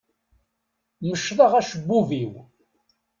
Mecḍeɣ 1.07 1.51
acebbub-iw. 1.59 2.33